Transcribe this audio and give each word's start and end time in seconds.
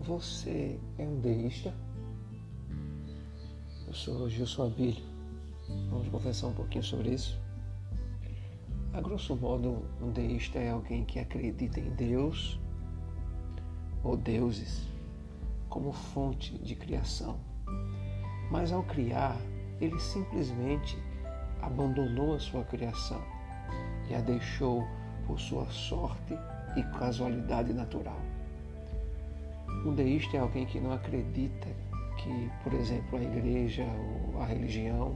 Você 0.00 0.80
é 0.96 1.04
um 1.04 1.20
deísta? 1.20 1.74
Eu 3.86 3.92
sou 3.92 4.28
Gilson 4.28 4.66
Abílio. 4.66 5.04
Vamos 5.90 6.08
conversar 6.08 6.48
um 6.48 6.54
pouquinho 6.54 6.82
sobre 6.82 7.10
isso. 7.10 7.38
A 8.92 9.00
grosso 9.00 9.36
modo, 9.36 9.84
um 10.00 10.10
deísta 10.10 10.58
é 10.58 10.70
alguém 10.70 11.04
que 11.04 11.18
acredita 11.18 11.78
em 11.78 11.90
Deus 11.90 12.58
ou 14.02 14.16
deuses 14.16 14.88
como 15.68 15.92
fonte 15.92 16.56
de 16.58 16.74
criação. 16.74 17.38
Mas 18.50 18.72
ao 18.72 18.82
criar, 18.82 19.36
ele 19.80 20.00
simplesmente 20.00 20.98
abandonou 21.60 22.34
a 22.34 22.40
sua 22.40 22.64
criação 22.64 23.22
e 24.08 24.14
a 24.14 24.20
deixou 24.20 24.86
por 25.28 25.38
sua 25.38 25.66
sorte 25.66 26.36
e 26.74 26.82
casualidade 26.98 27.72
natural. 27.74 28.18
Um 29.84 29.94
deísta 29.94 30.38
é 30.38 30.40
alguém 30.40 30.64
que 30.64 30.80
não 30.80 30.92
acredita 30.92 31.68
que, 32.16 32.50
por 32.64 32.72
exemplo, 32.72 33.18
a 33.18 33.22
igreja 33.22 33.84
ou 34.34 34.40
a 34.40 34.46
religião 34.46 35.14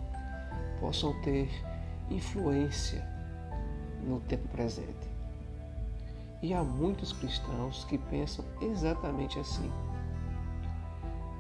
possam 0.79 1.19
ter 1.23 1.51
influência 2.11 3.05
no 4.07 4.21
tempo 4.21 4.47
presente. 4.49 5.11
E 6.43 6.53
há 6.53 6.63
muitos 6.63 7.13
cristãos 7.13 7.85
que 7.85 7.97
pensam 7.97 8.45
exatamente 8.61 9.39
assim. 9.39 9.71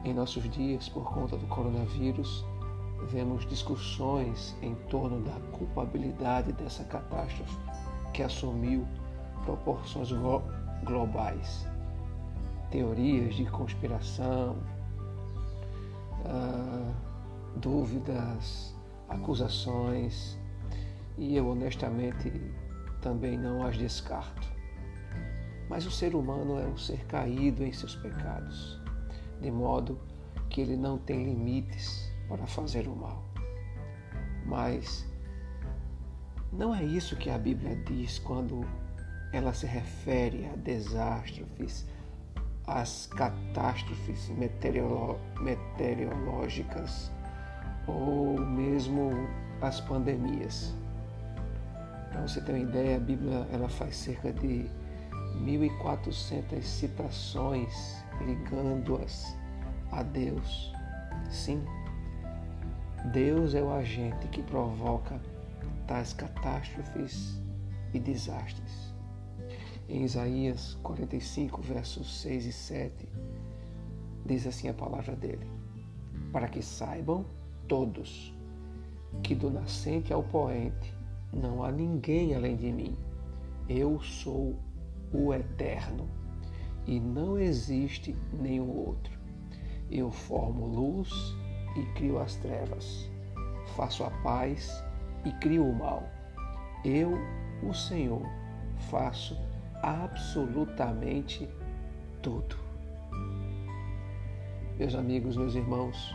Em 0.04 0.14
nossos 0.14 0.48
dias, 0.50 0.88
por 0.88 1.12
conta 1.12 1.36
do 1.36 1.46
coronavírus, 1.46 2.44
vemos 3.08 3.46
discussões 3.48 4.56
em 4.62 4.74
torno 4.88 5.20
da 5.20 5.38
culpabilidade 5.56 6.52
dessa 6.52 6.84
catástrofe 6.84 7.71
que 8.12 8.22
assumiu 8.22 8.86
proporções 9.44 10.10
globais 10.84 11.66
teorias 12.72 13.34
de 13.34 13.44
conspiração, 13.44 14.56
uh, 16.24 16.94
dúvidas, 17.56 18.74
acusações, 19.10 20.38
e 21.18 21.36
eu 21.36 21.48
honestamente 21.48 22.32
também 23.02 23.36
não 23.36 23.62
as 23.64 23.76
descarto. 23.76 24.50
Mas 25.68 25.84
o 25.84 25.90
ser 25.90 26.14
humano 26.14 26.58
é 26.58 26.66
um 26.66 26.78
ser 26.78 27.04
caído 27.06 27.62
em 27.62 27.72
seus 27.72 27.94
pecados, 27.96 28.80
de 29.40 29.50
modo 29.50 29.98
que 30.48 30.62
ele 30.62 30.76
não 30.76 30.96
tem 30.96 31.24
limites 31.24 32.10
para 32.26 32.46
fazer 32.46 32.88
o 32.88 32.96
mal. 32.96 33.22
Mas 34.46 35.06
não 36.52 36.74
é 36.74 36.84
isso 36.84 37.16
que 37.16 37.30
a 37.30 37.38
Bíblia 37.38 37.74
diz 37.86 38.18
quando 38.18 38.66
ela 39.32 39.54
se 39.54 39.66
refere 39.66 40.46
a 40.52 40.56
desastres, 40.56 41.86
as 42.66 43.06
catástrofes 43.06 44.28
meteorolo 44.28 45.18
meteorológicas 45.40 47.10
ou 47.86 48.38
mesmo 48.38 49.10
as 49.62 49.80
pandemias. 49.80 50.74
Para 52.10 52.20
você 52.20 52.40
ter 52.42 52.52
uma 52.52 52.60
ideia, 52.60 52.98
a 52.98 53.00
Bíblia 53.00 53.46
ela 53.50 53.68
faz 53.68 53.96
cerca 53.96 54.32
de 54.32 54.66
1.400 55.42 56.62
citações 56.62 58.04
ligando-as 58.20 59.34
a 59.90 60.02
Deus. 60.02 60.72
Sim, 61.30 61.64
Deus 63.12 63.54
é 63.54 63.62
o 63.62 63.72
agente 63.72 64.28
que 64.28 64.42
provoca 64.42 65.18
tais 65.92 66.14
catástrofes 66.14 67.38
e 67.92 67.98
desastres 67.98 68.94
em 69.90 70.04
Isaías 70.04 70.72
45, 70.82 71.60
versos 71.60 72.22
6 72.22 72.46
e 72.46 72.52
7, 72.52 73.08
diz 74.24 74.46
assim 74.46 74.70
a 74.70 74.72
palavra 74.72 75.14
dele: 75.14 75.46
Para 76.32 76.48
que 76.48 76.62
saibam 76.62 77.26
todos 77.68 78.34
que 79.22 79.34
do 79.34 79.50
nascente 79.50 80.14
ao 80.14 80.22
poente 80.22 80.96
não 81.30 81.62
há 81.62 81.70
ninguém 81.70 82.34
além 82.34 82.56
de 82.56 82.72
mim. 82.72 82.96
Eu 83.68 84.00
sou 84.00 84.58
o 85.12 85.34
eterno 85.34 86.08
e 86.86 86.98
não 86.98 87.38
existe 87.38 88.16
nenhum 88.32 88.70
outro. 88.70 89.12
Eu 89.90 90.10
formo 90.10 90.64
luz 90.68 91.10
e 91.76 91.84
crio 91.92 92.18
as 92.18 92.34
trevas. 92.36 93.10
Faço 93.76 94.04
a 94.04 94.10
paz 94.22 94.82
e 95.24 95.32
crio 95.32 95.64
o 95.66 95.74
mal. 95.74 96.08
Eu, 96.84 97.18
o 97.62 97.72
Senhor, 97.72 98.22
faço 98.90 99.36
absolutamente 99.82 101.48
tudo. 102.20 102.56
Meus 104.78 104.94
amigos, 104.94 105.36
meus 105.36 105.54
irmãos, 105.54 106.14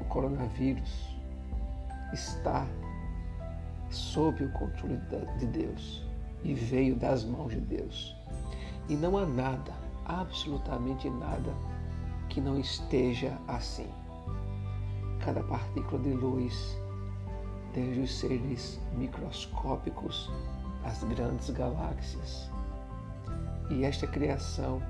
o 0.00 0.04
coronavírus 0.04 1.16
está 2.12 2.66
sob 3.90 4.44
o 4.44 4.52
controle 4.52 5.00
de 5.38 5.46
Deus 5.46 6.06
e 6.44 6.54
veio 6.54 6.94
das 6.96 7.24
mãos 7.24 7.52
de 7.52 7.60
Deus. 7.60 8.16
E 8.88 8.94
não 8.94 9.16
há 9.18 9.26
nada, 9.26 9.72
absolutamente 10.04 11.08
nada, 11.10 11.52
que 12.28 12.40
não 12.40 12.58
esteja 12.58 13.36
assim. 13.48 13.88
Cada 15.20 15.42
partícula 15.42 16.00
de 16.02 16.10
luz, 16.10 16.78
desde 17.74 18.00
os 18.00 18.18
seres 18.18 18.80
microscópicos 18.96 20.30
às 20.84 21.02
grandes 21.04 21.50
galáxias, 21.50 22.50
e 23.70 23.84
esta 23.84 24.06
criação 24.06 24.82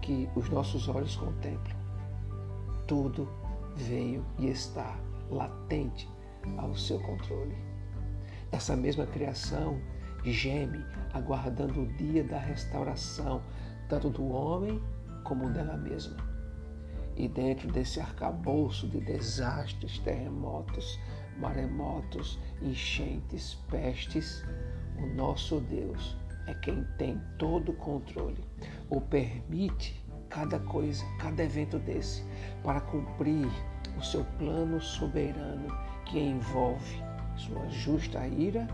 que 0.00 0.28
os 0.34 0.48
nossos 0.50 0.88
olhos 0.88 1.16
contemplam. 1.16 1.76
Tudo 2.86 3.28
veio 3.76 4.24
e 4.38 4.48
está 4.48 4.96
latente 5.30 6.08
ao 6.58 6.74
seu 6.74 7.00
controle. 7.00 7.56
Essa 8.52 8.76
mesma 8.76 9.06
criação 9.06 9.80
geme 10.24 10.84
aguardando 11.12 11.82
o 11.82 11.86
dia 11.86 12.24
da 12.24 12.38
restauração, 12.38 13.42
tanto 13.88 14.08
do 14.10 14.28
homem 14.28 14.82
como 15.22 15.50
dela 15.50 15.76
mesma. 15.76 16.16
E 17.16 17.28
dentro 17.28 17.70
desse 17.70 18.00
arcabouço 18.00 18.88
de 18.88 19.00
desastres, 19.00 19.98
terremotos, 20.00 20.98
maremotos, 21.38 22.38
enchentes, 22.62 23.54
pestes, 23.70 24.44
o 24.98 25.06
nosso 25.14 25.60
Deus 25.60 26.16
é 26.46 26.54
quem 26.54 26.84
tem 26.98 27.20
todo 27.38 27.72
o 27.72 27.76
controle, 27.76 28.42
ou 28.90 29.00
permite 29.00 30.02
cada 30.28 30.58
coisa, 30.58 31.04
cada 31.18 31.42
evento 31.42 31.78
desse, 31.78 32.24
para 32.62 32.80
cumprir 32.80 33.48
o 33.96 34.02
seu 34.02 34.24
plano 34.38 34.80
soberano 34.80 35.68
que 36.06 36.18
envolve 36.18 37.02
sua 37.36 37.68
justa 37.68 38.26
ira 38.26 38.66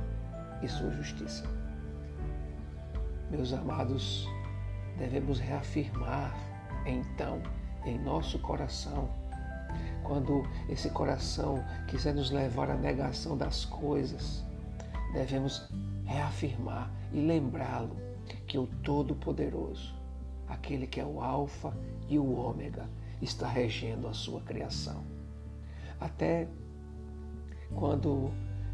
e 0.63 0.69
sua 0.69 0.91
justiça. 0.91 1.45
Meus 3.31 3.53
amados, 3.53 4.29
devemos 4.99 5.39
reafirmar 5.39 6.35
então 6.85 7.41
em 7.85 7.99
nosso 7.99 8.39
coração, 8.41 9.09
quando 10.11 10.43
esse 10.69 10.91
coração 10.91 11.65
quiser 11.87 12.13
nos 12.13 12.33
levar 12.33 12.69
à 12.69 12.75
negação 12.75 13.37
das 13.37 13.65
coisas, 13.65 14.45
devemos 15.13 15.71
reafirmar 16.05 16.91
e 17.13 17.21
lembrá-lo 17.21 17.97
que 18.45 18.59
o 18.59 18.67
Todo-Poderoso, 18.83 19.95
aquele 20.49 20.89
que 20.89 20.99
é 20.99 21.05
o 21.05 21.23
Alfa 21.23 21.73
e 22.09 22.19
o 22.19 22.29
Ômega, 22.29 22.91
está 23.23 23.47
regendo 23.47 24.09
a 24.09 24.13
sua 24.13 24.41
criação. 24.41 25.05
Até 26.01 26.49
quando 27.77 28.33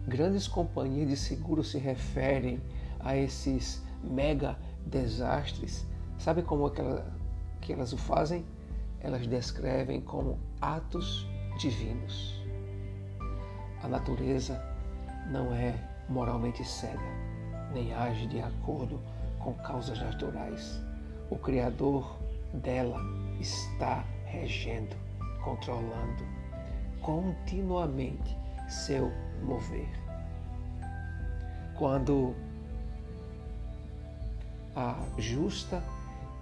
grandes 0.08 0.48
companhias 0.48 1.06
de 1.06 1.16
seguro 1.18 1.62
se 1.62 1.76
referem 1.76 2.62
a 2.98 3.14
esses 3.14 3.84
mega 4.02 4.56
desastres, 4.86 5.86
sabe 6.16 6.40
como 6.40 6.66
é 6.66 6.70
que, 6.70 6.80
ela, 6.80 7.14
que 7.60 7.72
elas 7.74 7.92
o 7.92 7.98
fazem? 7.98 8.42
Elas 8.98 9.26
descrevem 9.26 10.00
como 10.00 10.38
atos 10.60 11.28
divinos. 11.58 12.40
A 13.82 13.88
natureza 13.88 14.62
não 15.30 15.54
é 15.54 15.74
moralmente 16.08 16.64
cega 16.64 17.26
nem 17.72 17.92
age 17.92 18.26
de 18.26 18.40
acordo 18.40 19.00
com 19.38 19.52
causas 19.54 20.00
naturais. 20.00 20.80
O 21.30 21.36
Criador 21.36 22.18
dela 22.54 23.00
está 23.40 24.04
regendo, 24.24 24.96
controlando 25.44 26.24
continuamente 27.00 28.36
seu 28.68 29.12
mover. 29.42 29.88
Quando 31.76 32.34
a 34.74 34.96
justa 35.18 35.82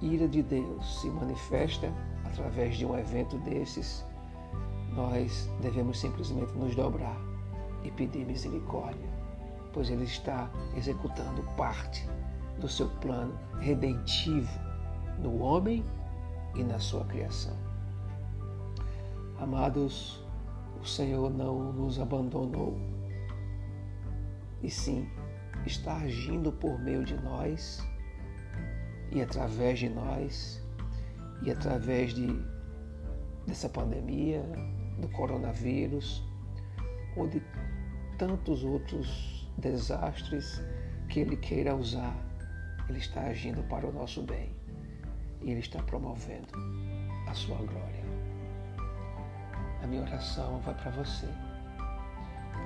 ira 0.00 0.28
de 0.28 0.42
Deus 0.42 1.00
se 1.00 1.08
manifesta 1.08 1.92
através 2.24 2.76
de 2.76 2.86
um 2.86 2.96
evento 2.96 3.36
desses, 3.38 4.04
nós 4.94 5.50
devemos 5.60 6.00
simplesmente 6.00 6.52
nos 6.52 6.74
dobrar 6.74 7.16
e 7.82 7.90
pedir 7.90 8.24
misericórdia 8.24 9.14
pois 9.74 9.90
ele 9.90 10.04
está 10.04 10.48
executando 10.76 11.42
parte 11.56 12.08
do 12.60 12.68
seu 12.68 12.88
plano 13.00 13.36
redentivo 13.58 14.48
no 15.18 15.42
homem 15.42 15.84
e 16.54 16.62
na 16.62 16.78
sua 16.78 17.04
criação. 17.04 17.56
Amados, 19.40 20.24
o 20.80 20.86
Senhor 20.86 21.28
não 21.28 21.72
nos 21.72 21.98
abandonou, 21.98 22.78
e 24.62 24.70
sim 24.70 25.08
está 25.66 25.96
agindo 25.96 26.52
por 26.52 26.78
meio 26.78 27.04
de 27.04 27.20
nós 27.20 27.84
e 29.10 29.20
através 29.20 29.78
de 29.78 29.88
nós 29.88 30.62
e 31.42 31.50
através 31.50 32.14
de, 32.14 32.26
dessa 33.46 33.68
pandemia, 33.68 34.42
do 34.98 35.08
coronavírus 35.08 36.22
ou 37.16 37.28
de 37.28 37.42
tantos 38.18 38.64
outros 38.64 39.48
desastres 39.58 40.62
que 41.08 41.20
Ele 41.20 41.36
queira 41.36 41.74
usar, 41.74 42.16
Ele 42.88 42.98
está 42.98 43.22
agindo 43.22 43.62
para 43.64 43.86
o 43.86 43.92
nosso 43.92 44.22
bem 44.22 44.54
e 45.40 45.50
Ele 45.50 45.60
está 45.60 45.82
promovendo 45.82 46.48
a 47.28 47.34
sua 47.34 47.56
glória. 47.56 48.04
A 49.82 49.86
minha 49.86 50.02
oração 50.02 50.60
vai 50.60 50.74
para 50.74 50.90
você 50.92 51.28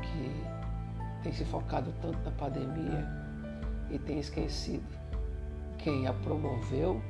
que 0.02 1.22
tem 1.22 1.32
se 1.32 1.44
focado 1.44 1.92
tanto 2.00 2.18
na 2.22 2.30
pandemia 2.30 3.06
e 3.90 3.98
tem 3.98 4.20
esquecido 4.20 4.86
quem 5.78 6.06
a 6.06 6.12
promoveu 6.12 7.02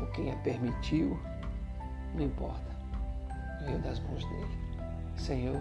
ou 0.00 0.06
quem 0.08 0.32
a 0.32 0.36
permitiu, 0.36 1.18
não 2.14 2.24
importa. 2.24 2.76
Veio 3.64 3.80
das 3.80 4.00
mãos 4.00 4.24
dele. 4.24 4.58
Senhor, 5.16 5.60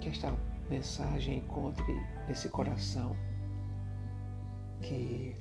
que 0.00 0.08
esta 0.08 0.34
mensagem 0.68 1.38
encontre 1.38 1.94
nesse 2.28 2.48
coração 2.48 3.16
que 4.80 5.34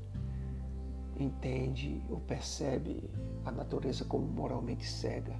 entende 1.20 2.02
ou 2.10 2.20
percebe 2.22 3.10
a 3.46 3.52
natureza 3.52 4.06
como 4.06 4.26
moralmente 4.26 4.86
cega 4.86 5.36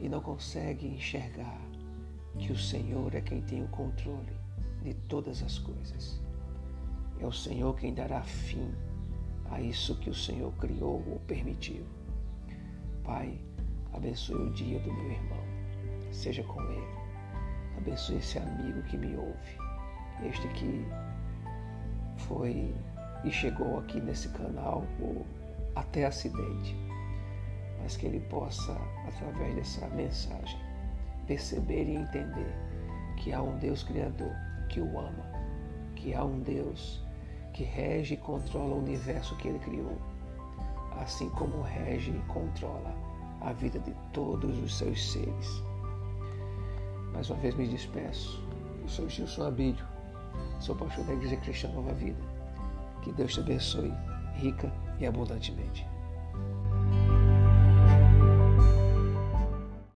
e 0.00 0.08
não 0.08 0.20
consegue 0.20 0.86
enxergar 0.86 1.60
que 2.38 2.52
o 2.52 2.58
Senhor 2.58 3.14
é 3.14 3.20
quem 3.20 3.42
tem 3.42 3.62
o 3.62 3.68
controle 3.68 4.36
de 4.82 4.94
todas 4.94 5.42
as 5.42 5.58
coisas. 5.58 6.20
É 7.20 7.26
o 7.26 7.32
Senhor 7.32 7.76
quem 7.76 7.94
dará 7.94 8.22
fim 8.22 8.74
a 9.50 9.60
isso 9.60 9.96
que 9.96 10.10
o 10.10 10.14
Senhor 10.14 10.52
criou 10.54 11.02
ou 11.08 11.20
permitiu. 11.26 11.84
Pai, 13.04 13.38
abençoe 13.92 14.48
o 14.48 14.50
dia 14.52 14.78
do 14.80 14.90
meu 14.90 15.10
irmão. 15.10 15.44
Seja 16.10 16.42
com 16.42 16.60
ele. 16.62 16.86
Abençoe 17.76 18.16
esse 18.16 18.38
amigo 18.38 18.82
que 18.84 18.96
me 18.96 19.14
ouve. 19.14 19.58
Este 20.26 20.48
que 20.48 20.86
foi 22.16 22.74
e 23.22 23.30
chegou 23.30 23.78
aqui 23.78 24.00
nesse 24.00 24.30
canal 24.30 24.86
até 25.76 26.06
acidente. 26.06 26.74
Mas 27.82 27.94
que 27.94 28.06
ele 28.06 28.20
possa, 28.20 28.72
através 29.06 29.54
dessa 29.54 29.86
mensagem, 29.88 30.58
perceber 31.26 31.84
e 31.84 31.96
entender 31.96 32.54
que 33.18 33.34
há 33.34 33.42
um 33.42 33.58
Deus 33.58 33.82
Criador 33.82 34.32
que 34.70 34.80
o 34.80 34.98
ama, 34.98 35.26
que 35.94 36.14
há 36.14 36.24
um 36.24 36.40
Deus 36.40 37.04
que 37.52 37.64
rege 37.64 38.14
e 38.14 38.16
controla 38.16 38.74
o 38.74 38.78
universo 38.78 39.36
que 39.36 39.48
ele 39.48 39.58
criou, 39.58 39.98
assim 41.00 41.28
como 41.30 41.62
rege 41.62 42.10
e 42.10 42.32
controla 42.32 42.94
a 43.40 43.52
vida 43.52 43.78
de 43.78 43.92
todos 44.12 44.58
os 44.58 44.76
seus 44.76 45.12
seres. 45.12 45.62
Mais 47.12 47.30
uma 47.30 47.38
vez 47.38 47.54
me 47.54 47.68
despeço. 47.68 48.42
Eu 48.82 48.88
sou 48.88 49.08
Gilson 49.08 49.46
Abílio, 49.46 49.86
sou 50.60 50.74
pastor 50.74 51.04
da 51.04 51.12
Igreja 51.12 51.36
Cristã 51.36 51.68
Nova 51.68 51.92
Vida. 51.94 52.20
Que 53.02 53.12
Deus 53.12 53.34
te 53.34 53.40
abençoe 53.40 53.92
rica 54.34 54.72
e 54.98 55.06
abundantemente. 55.06 55.86